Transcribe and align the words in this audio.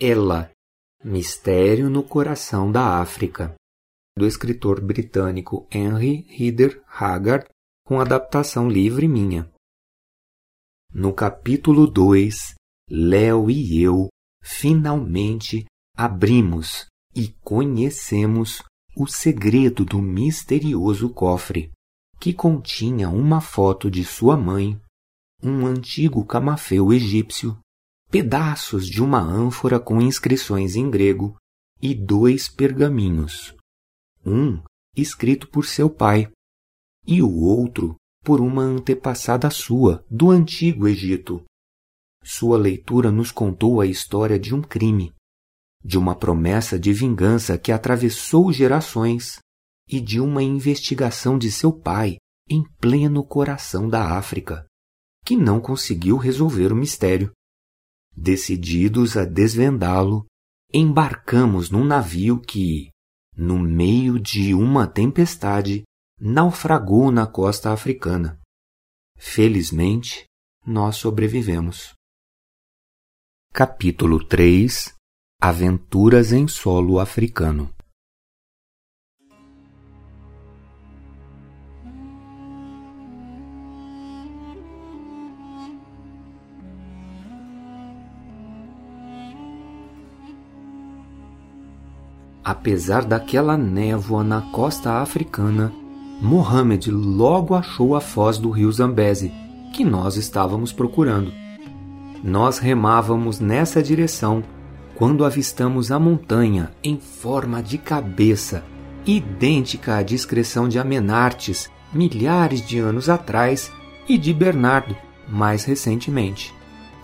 Ela, 0.00 0.52
Mistério 1.02 1.90
no 1.90 2.04
Coração 2.04 2.70
da 2.70 3.00
África, 3.00 3.56
do 4.16 4.28
escritor 4.28 4.80
britânico 4.80 5.66
Henry 5.72 6.24
Rider 6.28 6.80
Haggard, 6.86 7.48
com 7.84 7.98
adaptação 7.98 8.68
livre 8.68 9.08
minha. 9.08 9.52
No 10.94 11.12
capítulo 11.12 11.84
2, 11.84 12.54
Léo 12.88 13.50
e 13.50 13.82
eu 13.82 14.06
finalmente 14.40 15.64
abrimos 15.96 16.86
e 17.12 17.30
conhecemos 17.42 18.62
o 18.96 19.04
segredo 19.04 19.84
do 19.84 20.00
misterioso 20.00 21.12
cofre, 21.12 21.72
que 22.20 22.32
continha 22.32 23.10
uma 23.10 23.40
foto 23.40 23.90
de 23.90 24.04
sua 24.04 24.36
mãe, 24.36 24.80
um 25.42 25.66
antigo 25.66 26.24
camafeu 26.24 26.92
egípcio, 26.92 27.58
pedaços 28.10 28.86
de 28.86 29.02
uma 29.02 29.20
ânfora 29.20 29.78
com 29.78 30.00
inscrições 30.00 30.76
em 30.76 30.90
grego 30.90 31.36
e 31.80 31.94
dois 31.94 32.48
pergaminhos. 32.48 33.54
Um 34.24 34.60
escrito 34.96 35.48
por 35.48 35.64
seu 35.64 35.88
pai 35.88 36.30
e 37.06 37.22
o 37.22 37.32
outro 37.32 37.94
por 38.24 38.40
uma 38.40 38.62
antepassada 38.62 39.50
sua 39.50 40.04
do 40.10 40.30
antigo 40.30 40.88
Egito. 40.88 41.44
Sua 42.22 42.58
leitura 42.58 43.10
nos 43.10 43.30
contou 43.30 43.80
a 43.80 43.86
história 43.86 44.38
de 44.38 44.54
um 44.54 44.60
crime 44.60 45.14
de 45.84 45.96
uma 45.96 46.14
promessa 46.14 46.78
de 46.78 46.92
vingança 46.92 47.56
que 47.56 47.72
atravessou 47.72 48.52
gerações 48.52 49.38
e 49.88 50.00
de 50.00 50.20
uma 50.20 50.42
investigação 50.42 51.38
de 51.38 51.50
seu 51.50 51.72
pai 51.72 52.16
em 52.48 52.62
pleno 52.78 53.24
coração 53.24 53.88
da 53.88 54.16
África, 54.18 54.66
que 55.24 55.36
não 55.36 55.60
conseguiu 55.60 56.16
resolver 56.16 56.72
o 56.72 56.76
mistério. 56.76 57.30
Decididos 58.20 59.16
a 59.16 59.24
desvendá-lo, 59.24 60.26
embarcamos 60.74 61.70
num 61.70 61.84
navio 61.84 62.40
que, 62.40 62.90
no 63.36 63.56
meio 63.56 64.18
de 64.18 64.52
uma 64.52 64.88
tempestade, 64.88 65.84
naufragou 66.20 67.12
na 67.12 67.28
costa 67.28 67.72
africana. 67.72 68.40
Felizmente, 69.16 70.24
nós 70.66 70.96
sobrevivemos. 70.96 71.94
Capítulo 73.52 74.26
3 74.26 74.92
Aventuras 75.40 76.32
em 76.32 76.48
solo 76.48 76.98
africano. 76.98 77.72
Apesar 92.48 93.04
daquela 93.04 93.58
névoa 93.58 94.24
na 94.24 94.40
costa 94.40 95.02
africana, 95.02 95.70
Mohammed 96.18 96.90
logo 96.90 97.54
achou 97.54 97.94
a 97.94 98.00
foz 98.00 98.38
do 98.38 98.48
rio 98.48 98.72
Zambeze, 98.72 99.30
que 99.74 99.84
nós 99.84 100.16
estávamos 100.16 100.72
procurando. 100.72 101.30
Nós 102.24 102.56
remávamos 102.56 103.38
nessa 103.38 103.82
direção 103.82 104.42
quando 104.94 105.26
avistamos 105.26 105.92
a 105.92 105.98
montanha 105.98 106.70
em 106.82 106.98
forma 106.98 107.62
de 107.62 107.76
cabeça, 107.76 108.64
idêntica 109.04 109.96
à 109.96 110.02
descrição 110.02 110.70
de 110.70 110.78
Amenartes 110.78 111.70
milhares 111.92 112.66
de 112.66 112.78
anos 112.78 113.10
atrás 113.10 113.70
e 114.08 114.16
de 114.16 114.32
Bernardo 114.32 114.96
mais 115.28 115.64
recentemente. 115.64 116.54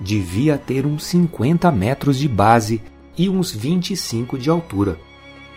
Devia 0.00 0.56
ter 0.56 0.86
uns 0.86 1.04
50 1.04 1.70
metros 1.70 2.18
de 2.18 2.28
base 2.30 2.80
e 3.14 3.28
uns 3.28 3.52
25 3.52 4.38
de 4.38 4.48
altura. 4.48 4.98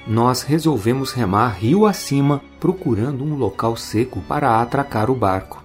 Nós 0.08 0.42
resolvemos 0.42 1.12
remar 1.12 1.58
rio 1.60 1.86
acima 1.86 2.42
procurando 2.62 3.26
um 3.26 3.36
local 3.36 3.76
seco 3.76 4.22
para 4.22 4.62
atracar 4.62 5.12
o 5.12 5.16
barco. 5.16 5.62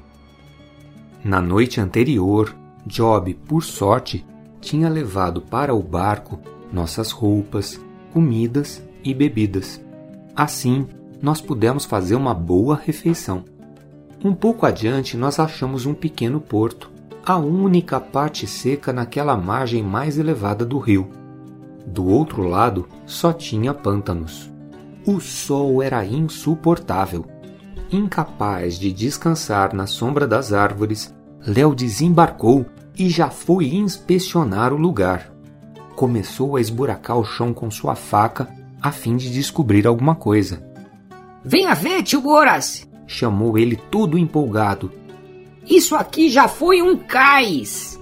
Na 1.24 1.40
noite 1.40 1.80
anterior, 1.80 2.52
Job, 2.84 3.34
por 3.46 3.62
sorte, 3.62 4.26
tinha 4.60 4.88
levado 4.88 5.40
para 5.40 5.72
o 5.72 5.80
barco 5.80 6.40
nossas 6.72 7.12
roupas, 7.12 7.80
comidas 8.12 8.82
e 9.04 9.14
bebidas. 9.14 9.80
Assim, 10.34 10.88
nós 11.22 11.40
pudemos 11.40 11.84
fazer 11.84 12.16
uma 12.16 12.34
boa 12.34 12.74
refeição. 12.74 13.44
Um 14.24 14.34
pouco 14.34 14.66
adiante, 14.66 15.16
nós 15.16 15.38
achamos 15.38 15.86
um 15.86 15.94
pequeno 15.94 16.40
porto, 16.40 16.90
a 17.24 17.36
única 17.36 18.00
parte 18.00 18.48
seca 18.48 18.92
naquela 18.92 19.36
margem 19.36 19.84
mais 19.84 20.18
elevada 20.18 20.64
do 20.64 20.78
rio. 20.78 21.21
Do 21.86 22.06
outro 22.06 22.42
lado, 22.42 22.88
só 23.06 23.32
tinha 23.32 23.74
pântanos. 23.74 24.50
O 25.06 25.20
sol 25.20 25.82
era 25.82 26.04
insuportável. 26.04 27.24
Incapaz 27.90 28.78
de 28.78 28.92
descansar 28.92 29.74
na 29.74 29.86
sombra 29.86 30.26
das 30.26 30.52
árvores, 30.52 31.14
Léo 31.44 31.74
desembarcou 31.74 32.64
e 32.96 33.08
já 33.08 33.28
foi 33.28 33.74
inspecionar 33.74 34.72
o 34.72 34.76
lugar 34.76 35.32
começou 36.02 36.56
a 36.56 36.60
esburacar 36.60 37.18
o 37.18 37.24
chão 37.24 37.52
com 37.54 37.70
sua 37.70 37.94
faca 37.94 38.48
a 38.80 38.90
fim 38.90 39.16
de 39.16 39.30
descobrir 39.30 39.86
alguma 39.86 40.14
coisa. 40.14 40.66
Venha 41.44 41.74
ver, 41.74 42.02
tio 42.02 42.20
Boras! 42.20 42.88
chamou 43.06 43.58
ele 43.58 43.76
todo 43.76 44.18
empolgado. 44.18 44.90
Isso 45.64 45.94
aqui 45.94 46.28
já 46.28 46.48
foi 46.48 46.82
um 46.82 46.96
cais! 46.96 48.00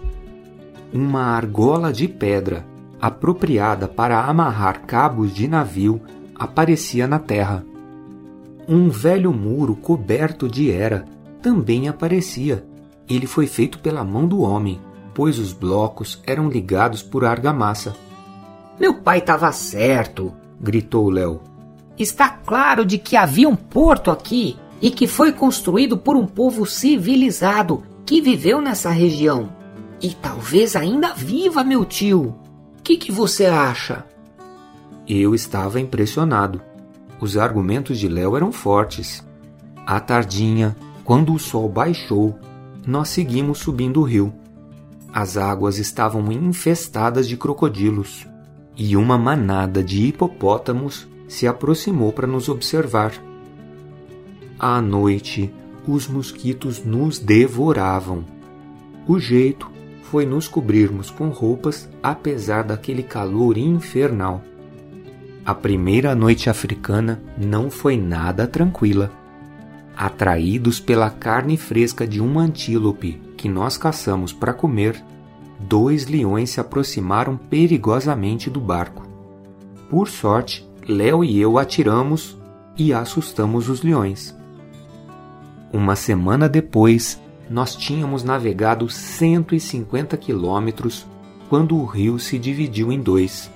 Uma 0.93 1.37
argola 1.37 1.93
de 1.93 2.09
pedra, 2.09 2.65
apropriada 3.01 3.89
para 3.89 4.25
amarrar 4.25 4.83
cabos 4.87 5.35
de 5.35 5.49
navio, 5.49 6.01
aparecia 6.35 7.07
na 7.07 7.19
terra. 7.19 7.65
Um 8.69 8.89
velho 8.89 9.33
muro 9.33 9.75
coberto 9.75 10.49
de 10.49 10.71
era 10.71 11.05
também 11.43 11.89
aparecia. 11.89 12.65
Ele 13.09 13.27
foi 13.27 13.47
feito 13.47 13.79
pela 13.79 14.05
mão 14.05 14.27
do 14.27 14.41
homem 14.41 14.81
pois 15.15 15.39
os 15.39 15.53
blocos 15.53 16.21
eram 16.27 16.49
ligados 16.49 17.03
por 17.03 17.25
argamassa. 17.25 17.95
Meu 18.79 18.95
pai 18.95 19.19
estava 19.19 19.53
certo, 19.53 20.33
gritou 20.61 21.11
Léo. 21.11 21.41
Está 21.99 22.29
claro 22.29 22.85
de 22.85 22.97
que 22.97 23.17
havia 23.17 23.49
um 23.49 23.57
porto 23.57 24.11
aqui 24.11 24.57
e 24.81 24.91
que 24.91 25.07
foi 25.07 25.33
construído 25.33 25.99
por 25.99 26.17
um 26.17 26.27
povo 26.27 26.65
civilizado 26.65 27.83
que 28.07 28.23
viveu 28.23 28.61
nessa 28.61 28.89
região. 28.91 29.51
E 30.01 30.15
talvez 30.15 30.75
ainda 30.75 31.13
viva, 31.13 31.63
meu 31.63 31.85
tio. 31.85 32.35
Que, 32.83 32.97
que 32.97 33.13
você 33.13 33.47
acha? 33.47 34.05
Eu 35.07 35.35
estava 35.35 35.81
impressionado. 35.81 36.61
Os 37.21 37.37
argumentos 37.37 37.99
de 37.99 38.09
Léo 38.09 38.37
eram 38.37 38.51
fortes. 38.51 39.27
À 39.87 40.01
tardinha, 40.01 40.77
quando 41.05 41.35
o 41.35 41.39
sol 41.39 41.69
baixou, 41.69 42.39
nós 42.87 43.09
seguimos 43.09 43.59
subindo 43.59 44.01
o 44.01 44.05
rio. 44.05 44.33
As 45.13 45.37
águas 45.37 45.79
estavam 45.79 46.31
infestadas 46.31 47.29
de 47.29 47.37
crocodilos 47.37 48.27
e 48.77 48.97
uma 48.97 49.19
manada 49.19 49.83
de 49.83 50.07
hipopótamos 50.07 51.07
se 51.29 51.47
aproximou 51.47 52.13
para 52.13 52.27
nos 52.27 52.49
observar. 52.49 53.13
À 54.59 54.81
noite, 54.81 55.53
os 55.87 56.07
mosquitos 56.07 56.85
nos 56.85 57.19
devoravam. 57.19 58.25
O 59.07 59.19
jeito 59.19 59.71
foi 60.11 60.27
nos 60.27 60.49
cobrirmos 60.49 61.09
com 61.09 61.29
roupas 61.29 61.89
apesar 62.03 62.65
daquele 62.65 63.03
calor 63.03 63.57
infernal. 63.57 64.43
A 65.47 65.55
primeira 65.55 66.17
noite 66.17 66.51
africana 66.51 67.23
não 67.39 67.71
foi 67.71 67.97
nada 67.97 68.45
tranquila. 68.47 69.13
Atraídos 69.97 70.81
pela 70.81 71.11
carne 71.11 71.57
fresca 71.57 72.07
de 72.07 72.21
um 72.21 72.41
antílope 72.41 73.21
que 73.37 73.49
nós 73.49 73.77
caçamos 73.77 74.33
para 74.33 74.53
comer, 74.53 75.01
dois 75.61 76.07
leões 76.07 76.51
se 76.51 76.61
aproximaram 76.61 77.37
perigosamente 77.37 78.51
do 78.51 78.61
barco. 78.61 79.07
Por 79.89 80.09
sorte, 80.09 80.69
Léo 80.89 81.23
e 81.23 81.39
eu 81.41 81.57
atiramos 81.57 82.37
e 82.77 82.93
assustamos 82.93 83.69
os 83.69 83.83
leões. 83.83 84.37
Uma 85.73 85.95
semana 85.95 86.49
depois, 86.49 87.21
nós 87.51 87.75
tínhamos 87.75 88.23
navegado 88.23 88.89
150 88.89 90.17
quilômetros 90.17 91.07
quando 91.49 91.77
o 91.77 91.85
rio 91.85 92.19
se 92.19 92.39
dividiu 92.39 92.91
em 92.93 93.01
dois. 93.01 93.51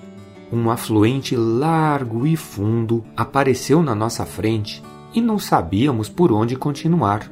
Um 0.52 0.68
afluente 0.70 1.36
largo 1.36 2.26
e 2.26 2.36
fundo 2.36 3.04
apareceu 3.16 3.82
na 3.82 3.94
nossa 3.94 4.26
frente 4.26 4.82
e 5.14 5.20
não 5.20 5.38
sabíamos 5.38 6.08
por 6.08 6.32
onde 6.32 6.56
continuar. 6.56 7.30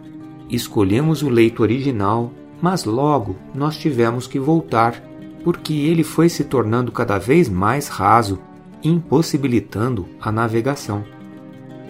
Escolhemos 0.48 1.22
o 1.22 1.28
leito 1.28 1.62
original 1.62 2.32
mas 2.62 2.84
logo 2.84 3.34
nós 3.52 3.76
tivemos 3.76 4.28
que 4.28 4.38
voltar, 4.38 5.02
porque 5.42 5.74
ele 5.74 6.04
foi 6.04 6.28
se 6.28 6.44
tornando 6.44 6.92
cada 6.92 7.18
vez 7.18 7.48
mais 7.48 7.88
raso, 7.88 8.38
impossibilitando 8.84 10.06
a 10.20 10.30
navegação. 10.30 11.04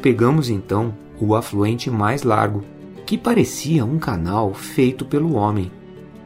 Pegamos 0.00 0.48
então 0.48 0.94
o 1.20 1.36
afluente 1.36 1.90
mais 1.90 2.22
largo, 2.22 2.64
que 3.12 3.18
parecia 3.18 3.84
um 3.84 3.98
canal 3.98 4.54
feito 4.54 5.04
pelo 5.04 5.34
homem, 5.34 5.70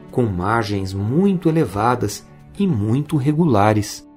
com 0.09 0.23
margens 0.23 0.93
muito 0.93 1.49
elevadas 1.49 2.25
e 2.57 2.65
muito 2.65 3.17
regulares. 3.17 4.07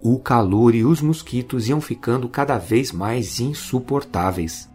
O 0.00 0.20
calor 0.20 0.72
e 0.72 0.84
os 0.84 1.02
mosquitos 1.02 1.68
iam 1.68 1.80
ficando 1.80 2.28
cada 2.28 2.58
vez 2.58 2.92
mais 2.92 3.40
insuportáveis. 3.40 4.70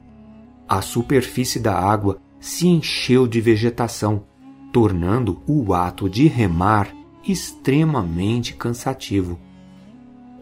A 0.68 0.82
superfície 0.82 1.58
da 1.58 1.74
água 1.74 2.20
se 2.38 2.68
encheu 2.68 3.30
de 3.30 3.40
vegetação, 3.40 4.26
tornando 4.74 5.42
o 5.48 5.74
ato 5.74 6.10
de 6.10 6.28
remar 6.28 6.94
extremamente 7.26 8.56
cansativo. 8.56 9.40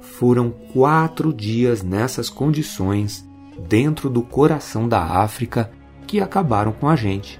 Foram 0.01 0.49
quatro 0.73 1.31
dias 1.31 1.83
nessas 1.83 2.31
condições, 2.31 3.23
dentro 3.69 4.09
do 4.09 4.23
coração 4.23 4.89
da 4.89 5.03
África, 5.03 5.76
que 6.07 6.21
acabaram 6.21 6.71
com 6.71 6.87
a 6.87 6.95
gente. 6.95 7.39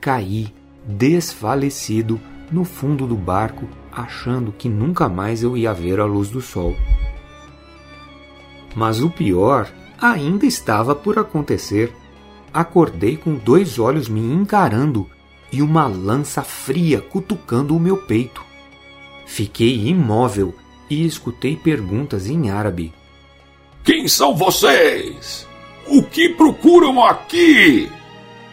Caí, 0.00 0.54
desfalecido, 0.86 2.20
no 2.50 2.64
fundo 2.64 3.06
do 3.06 3.16
barco, 3.16 3.68
achando 3.92 4.52
que 4.52 4.68
nunca 4.68 5.08
mais 5.08 5.42
eu 5.42 5.56
ia 5.56 5.74
ver 5.74 5.98
a 5.98 6.04
luz 6.04 6.30
do 6.30 6.40
sol. 6.40 6.76
Mas 8.74 9.02
o 9.02 9.10
pior 9.10 9.68
ainda 10.00 10.46
estava 10.46 10.94
por 10.94 11.18
acontecer. 11.18 11.92
Acordei 12.54 13.16
com 13.16 13.34
dois 13.34 13.78
olhos 13.78 14.08
me 14.08 14.20
encarando 14.20 15.06
e 15.52 15.60
uma 15.60 15.86
lança 15.86 16.42
fria 16.42 17.00
cutucando 17.00 17.76
o 17.76 17.80
meu 17.80 17.96
peito. 17.96 18.42
Fiquei 19.26 19.88
imóvel 19.88 20.54
e 20.88 21.04
escutei 21.04 21.56
perguntas 21.56 22.28
em 22.28 22.50
árabe. 22.50 22.92
Quem 23.82 24.06
são 24.06 24.34
vocês? 24.34 25.47
O 25.90 26.02
que 26.02 26.28
procuram 26.28 27.02
aqui? 27.02 27.90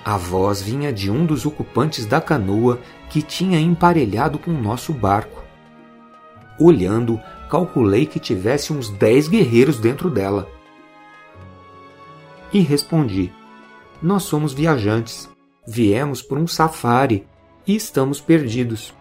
A 0.05 0.15
voz 0.15 0.61
vinha 0.61 0.93
de 0.93 1.11
um 1.11 1.25
dos 1.25 1.45
ocupantes 1.45 2.05
da 2.05 2.21
canoa 2.21 2.79
que 3.09 3.21
tinha 3.21 3.59
emparelhado 3.59 4.39
com 4.39 4.51
o 4.51 4.61
nosso 4.61 4.93
barco. 4.93 5.43
Olhando, 6.57 7.19
calculei 7.49 8.05
que 8.05 8.19
tivesse 8.19 8.71
uns 8.71 8.89
dez 8.89 9.27
guerreiros 9.27 9.79
dentro 9.79 10.09
dela. 10.09 10.47
E 12.53 12.59
respondi: 12.59 13.33
Nós 14.01 14.23
somos 14.23 14.53
viajantes. 14.53 15.29
Viemos 15.67 16.21
por 16.21 16.37
um 16.37 16.47
safari 16.47 17.27
e 17.67 17.75
estamos 17.75 18.21
perdidos. 18.21 18.93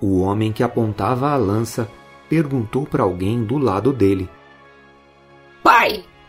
O 0.00 0.20
homem 0.20 0.52
que 0.52 0.64
apontava 0.64 1.30
a 1.30 1.36
lança 1.36 1.88
perguntou 2.28 2.86
para 2.86 3.04
alguém 3.04 3.44
do 3.44 3.56
lado 3.56 3.92
dele: 3.92 4.28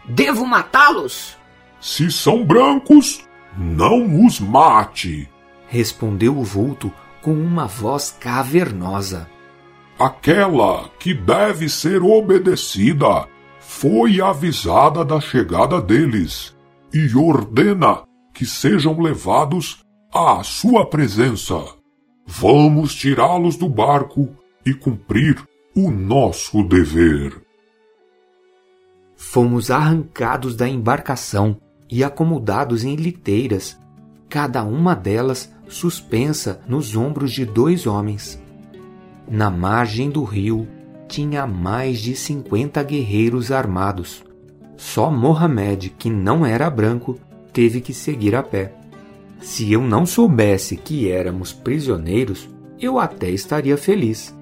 devo 0.07 0.45
matá-los? 0.45 1.37
Se 1.79 2.11
são 2.11 2.43
brancos, 2.45 3.27
não 3.57 4.25
os 4.25 4.39
mate, 4.39 5.29
respondeu 5.67 6.37
o 6.37 6.43
vulto 6.43 6.91
com 7.21 7.33
uma 7.33 7.65
voz 7.65 8.15
cavernosa. 8.19 9.29
Aquela 9.99 10.89
que 10.99 11.13
deve 11.13 11.67
ser 11.67 12.03
obedecida 12.03 13.27
foi 13.59 14.21
avisada 14.21 15.03
da 15.03 15.19
chegada 15.19 15.81
deles 15.81 16.55
e 16.93 17.15
ordena 17.15 18.03
que 18.33 18.45
sejam 18.45 18.99
levados 19.01 19.83
à 20.13 20.43
sua 20.43 20.85
presença. 20.85 21.63
Vamos 22.25 22.93
tirá-los 22.93 23.55
do 23.55 23.67
barco 23.67 24.29
e 24.65 24.73
cumprir 24.73 25.43
o 25.75 25.89
nosso 25.89 26.63
dever. 26.63 27.46
Fomos 29.19 29.71
arrancados 29.71 30.55
da 30.55 30.69
embarcação 30.69 31.57
e 31.89 32.03
acomodados 32.03 32.83
em 32.83 32.95
liteiras, 32.95 33.75
cada 34.29 34.63
uma 34.63 34.95
delas 34.95 35.51
suspensa 35.67 36.61
nos 36.67 36.95
ombros 36.95 37.31
de 37.31 37.43
dois 37.43 37.87
homens. 37.87 38.39
Na 39.27 39.49
margem 39.49 40.11
do 40.11 40.23
rio 40.23 40.67
tinha 41.07 41.47
mais 41.47 41.99
de 41.99 42.15
cinquenta 42.15 42.83
guerreiros 42.83 43.51
armados. 43.51 44.23
Só 44.77 45.09
Mohamed, 45.09 45.89
que 45.97 46.11
não 46.11 46.45
era 46.45 46.69
branco, 46.69 47.19
teve 47.51 47.81
que 47.81 47.93
seguir 47.93 48.35
a 48.35 48.43
pé. 48.43 48.75
Se 49.41 49.71
eu 49.71 49.81
não 49.81 50.05
soubesse 50.05 50.77
que 50.77 51.09
éramos 51.09 51.51
prisioneiros, 51.51 52.47
eu 52.79 52.99
até 52.99 53.31
estaria 53.31 53.77
feliz, 53.77 54.35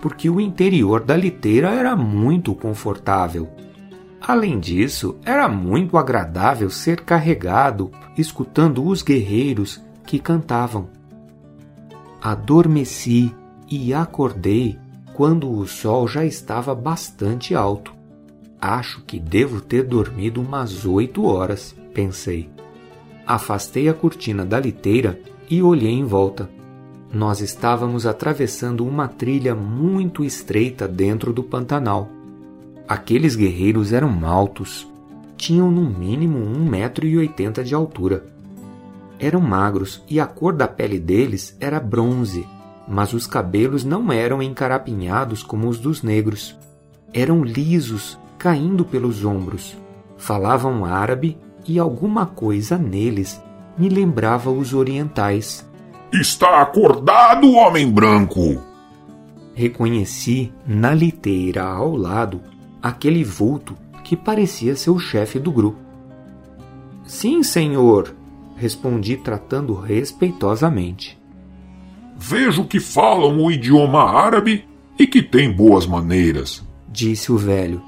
porque 0.00 0.30
o 0.30 0.40
interior 0.40 1.00
da 1.00 1.16
liteira 1.16 1.70
era 1.70 1.96
muito 1.96 2.54
confortável. 2.54 3.48
Além 4.20 4.60
disso, 4.60 5.16
era 5.24 5.48
muito 5.48 5.96
agradável 5.96 6.68
ser 6.68 7.00
carregado 7.00 7.90
escutando 8.16 8.84
os 8.84 9.02
guerreiros 9.02 9.80
que 10.06 10.18
cantavam. 10.18 10.88
Adormeci 12.20 13.34
e 13.68 13.94
acordei 13.94 14.78
quando 15.14 15.50
o 15.50 15.66
sol 15.66 16.06
já 16.06 16.24
estava 16.24 16.74
bastante 16.74 17.54
alto. 17.54 17.94
Acho 18.60 19.02
que 19.02 19.18
devo 19.18 19.60
ter 19.60 19.84
dormido 19.84 20.40
umas 20.40 20.84
oito 20.84 21.24
horas, 21.24 21.74
pensei. 21.94 22.50
Afastei 23.26 23.88
a 23.88 23.94
cortina 23.94 24.44
da 24.44 24.60
liteira 24.60 25.18
e 25.48 25.62
olhei 25.62 25.92
em 25.92 26.04
volta. 26.04 26.48
Nós 27.12 27.40
estávamos 27.40 28.06
atravessando 28.06 28.86
uma 28.86 29.08
trilha 29.08 29.54
muito 29.54 30.22
estreita 30.22 30.86
dentro 30.86 31.32
do 31.32 31.42
Pantanal. 31.42 32.08
Aqueles 32.90 33.36
guerreiros 33.36 33.92
eram 33.92 34.26
altos, 34.26 34.84
tinham 35.36 35.70
no 35.70 35.88
mínimo 35.88 36.38
um 36.38 36.68
metro 36.68 37.06
e 37.06 37.16
oitenta 37.16 37.62
de 37.62 37.72
altura. 37.72 38.26
Eram 39.16 39.40
magros 39.40 40.02
e 40.08 40.18
a 40.18 40.26
cor 40.26 40.52
da 40.52 40.66
pele 40.66 40.98
deles 40.98 41.56
era 41.60 41.78
bronze, 41.78 42.44
mas 42.88 43.12
os 43.12 43.28
cabelos 43.28 43.84
não 43.84 44.10
eram 44.10 44.42
encarapinhados 44.42 45.40
como 45.40 45.68
os 45.68 45.78
dos 45.78 46.02
negros. 46.02 46.58
Eram 47.14 47.44
lisos, 47.44 48.18
caindo 48.36 48.84
pelos 48.84 49.24
ombros. 49.24 49.76
Falavam 50.16 50.84
árabe 50.84 51.38
e 51.68 51.78
alguma 51.78 52.26
coisa 52.26 52.76
neles 52.76 53.40
me 53.78 53.88
lembrava 53.88 54.50
os 54.50 54.74
orientais. 54.74 55.64
Está 56.12 56.60
acordado, 56.60 57.52
homem 57.52 57.88
branco! 57.88 58.60
Reconheci 59.54 60.52
na 60.66 60.92
liteira 60.92 61.62
ao 61.62 61.94
lado 61.94 62.50
aquele 62.82 63.24
vulto 63.24 63.76
que 64.04 64.16
parecia 64.16 64.74
ser 64.74 64.90
o 64.90 64.98
chefe 64.98 65.38
do 65.38 65.52
grupo. 65.52 65.78
Sim, 67.04 67.42
senhor, 67.42 68.14
respondi 68.56 69.16
tratando 69.16 69.74
respeitosamente. 69.74 71.18
Vejo 72.16 72.64
que 72.64 72.78
falam 72.78 73.38
o 73.38 73.50
idioma 73.50 74.02
árabe 74.02 74.64
e 74.98 75.06
que 75.06 75.22
têm 75.22 75.50
boas 75.50 75.86
maneiras, 75.86 76.62
disse 76.88 77.32
o 77.32 77.38
velho. 77.38 77.82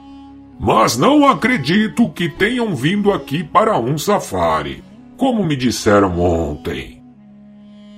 Mas 0.58 0.96
não 0.96 1.26
acredito 1.26 2.08
que 2.08 2.28
tenham 2.28 2.74
vindo 2.74 3.12
aqui 3.12 3.44
para 3.44 3.78
um 3.78 3.98
safari, 3.98 4.82
como 5.16 5.44
me 5.44 5.56
disseram 5.56 6.18
ontem. 6.18 7.02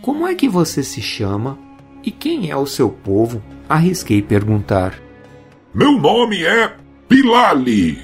Como 0.02 0.26
é 0.26 0.34
que 0.34 0.48
você 0.48 0.82
se 0.82 1.00
chama? 1.00 1.58
E 2.02 2.10
quem 2.10 2.50
é 2.50 2.56
o 2.56 2.66
seu 2.66 2.90
povo? 2.90 3.42
Arrisquei 3.68 4.20
perguntar. 4.20 5.00
Meu 5.72 5.92
nome 5.92 6.42
é 6.44 6.76
Bilali, 7.08 7.98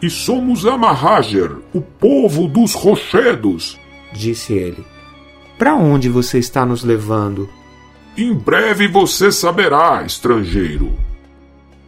e 0.00 0.10
somos 0.10 0.66
Amahager, 0.66 1.56
o 1.72 1.80
povo 1.80 2.48
dos 2.48 2.74
rochedos, 2.74 3.78
disse 4.12 4.52
ele. 4.52 4.84
Para 5.58 5.74
onde 5.76 6.08
você 6.08 6.38
está 6.38 6.66
nos 6.66 6.82
levando? 6.82 7.48
Em 8.16 8.34
breve 8.34 8.88
você 8.88 9.30
saberá, 9.30 10.02
estrangeiro. 10.04 10.92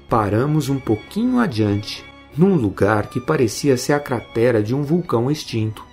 Paramos 0.09 0.69
um 0.69 0.79
pouquinho 0.79 1.39
adiante 1.39 2.05
num 2.37 2.55
lugar 2.57 3.09
que 3.09 3.21
parecia 3.21 3.77
ser 3.77 3.93
a 3.93 4.01
cratera 4.01 4.63
de 4.63 4.75
um 4.75 4.83
vulcão 4.83 5.31
extinto. 5.31 5.85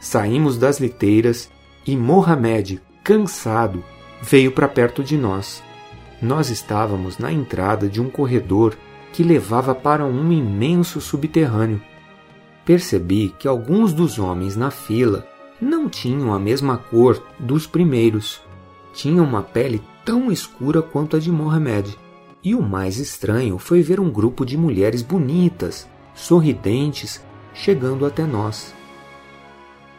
Saímos 0.00 0.56
das 0.56 0.78
liteiras 0.80 1.50
e 1.86 1.96
Mohamed, 1.96 2.80
cansado, 3.02 3.84
veio 4.22 4.52
para 4.52 4.68
perto 4.68 5.02
de 5.02 5.16
nós. 5.16 5.62
Nós 6.20 6.48
estávamos 6.48 7.18
na 7.18 7.32
entrada 7.32 7.88
de 7.88 8.00
um 8.00 8.08
corredor 8.08 8.76
que 9.14 9.22
levava 9.22 9.76
para 9.76 10.04
um 10.04 10.32
imenso 10.32 11.00
subterrâneo. 11.00 11.80
Percebi 12.64 13.32
que 13.38 13.46
alguns 13.46 13.92
dos 13.92 14.18
homens 14.18 14.56
na 14.56 14.72
fila 14.72 15.24
não 15.60 15.88
tinham 15.88 16.34
a 16.34 16.38
mesma 16.38 16.76
cor 16.76 17.22
dos 17.38 17.64
primeiros. 17.64 18.40
Tinham 18.92 19.24
uma 19.24 19.40
pele 19.40 19.80
tão 20.04 20.32
escura 20.32 20.82
quanto 20.82 21.14
a 21.14 21.20
de 21.20 21.30
Mohamed. 21.30 21.96
E 22.42 22.56
o 22.56 22.60
mais 22.60 22.98
estranho 22.98 23.56
foi 23.56 23.82
ver 23.82 24.00
um 24.00 24.10
grupo 24.10 24.44
de 24.44 24.58
mulheres 24.58 25.00
bonitas, 25.00 25.88
sorridentes, 26.12 27.24
chegando 27.54 28.04
até 28.04 28.26
nós. 28.26 28.74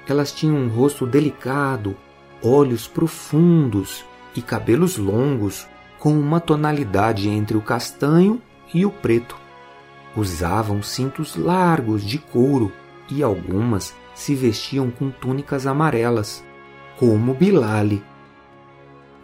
Elas 0.09 0.33
tinham 0.33 0.57
um 0.57 0.67
rosto 0.67 1.07
delicado, 1.07 1.95
olhos 2.43 2.85
profundos 2.85 4.03
e 4.35 4.41
cabelos 4.41 4.97
longos, 4.97 5.65
com 5.99 6.19
uma 6.19 6.41
tonalidade 6.41 7.29
entre 7.29 7.55
o 7.55 7.61
castanho 7.61 8.41
e 8.75 8.85
o 8.85 8.91
preto. 8.91 9.37
Usavam 10.17 10.83
cintos 10.83 11.37
largos 11.37 12.03
de 12.03 12.19
couro 12.19 12.71
e 13.09 13.23
algumas 13.23 13.95
se 14.13 14.35
vestiam 14.35 14.91
com 14.91 15.09
túnicas 15.09 15.65
amarelas, 15.65 16.43
como 16.99 17.33
Bilali. 17.33 18.03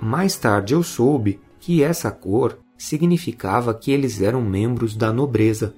Mais 0.01 0.37
tarde 0.37 0.73
eu 0.73 0.81
soube 0.81 1.39
que 1.59 1.83
essa 1.83 2.09
cor 2.09 2.57
significava 2.77 3.73
que 3.73 3.91
eles 3.91 4.21
eram 4.21 4.41
membros 4.41 4.95
da 4.95 5.11
nobreza. 5.11 5.75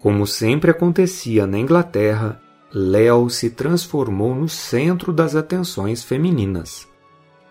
Como 0.00 0.26
sempre 0.26 0.70
acontecia 0.70 1.46
na 1.46 1.58
Inglaterra, 1.58 2.40
Léo 2.72 3.28
se 3.28 3.50
transformou 3.50 4.34
no 4.34 4.48
centro 4.48 5.12
das 5.12 5.34
atenções 5.34 6.04
femininas. 6.04 6.86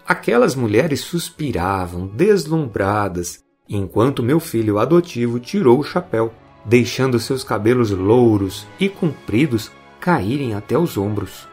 Aquelas 0.08 0.56
mulheres 0.56 1.02
suspiravam, 1.02 2.08
deslumbradas, 2.08 3.44
enquanto 3.70 4.24
meu 4.24 4.40
filho 4.40 4.80
adotivo 4.80 5.40
tirou 5.40 5.80
o 5.80 5.84
chapéu, 5.84 6.34
deixando 6.66 7.20
seus 7.20 7.44
cabelos 7.44 7.92
louros 7.92 8.68
e 8.80 8.90
compridos 8.90 9.72
caírem 10.00 10.56
até 10.56 10.78
os 10.78 10.98
ombros. 10.98 11.48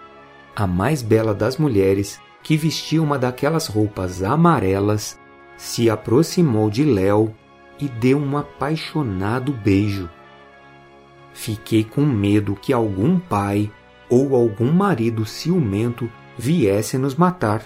A 0.55 0.67
mais 0.67 1.03
bela 1.03 1.35
das 1.35 1.59
mulheres, 1.59 2.19
que 2.43 2.57
vestia 2.57 3.03
uma 3.03 3.19
daquelas 3.19 3.67
roupas 3.67 4.23
amarelas, 4.23 5.19
se 5.57 5.91
aproximou 5.91 6.71
de 6.71 6.85
Léo 6.85 7.35
e 7.79 7.89
deu 7.89 8.19
um 8.19 8.39
apaixonado 8.39 9.53
beijo. 9.53 10.09
Fiquei 11.35 11.85
com 11.85 12.01
medo 12.01 12.57
que 12.57 12.73
algum 12.73 13.19
pai 13.19 13.71
ou 14.09 14.35
algum 14.35 14.73
marido 14.73 15.27
ciumento 15.27 16.11
viesse 16.39 16.97
nos 16.97 17.15
matar. 17.15 17.63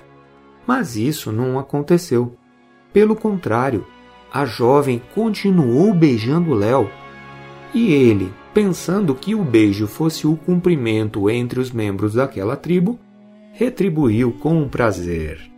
Mas 0.67 0.97
isso 0.97 1.31
não 1.31 1.59
aconteceu. 1.59 2.37
Pelo 2.93 3.15
contrário, 3.15 3.87
a 4.33 4.45
jovem 4.45 5.03
continuou 5.15 5.93
beijando 5.93 6.55
Léo. 6.55 6.89
E 7.75 7.93
ele, 7.93 8.33
pensando 8.55 9.15
que 9.15 9.35
o 9.35 9.45
beijo 9.45 9.87
fosse 9.87 10.27
o 10.27 10.37
cumprimento 10.37 11.29
entre 11.29 11.61
os 11.61 11.71
membros 11.71 12.15
daquela 12.15 12.57
tribo, 12.57 12.99
retribuiu 13.53 14.33
com 14.33 14.69
prazer. 14.69 15.50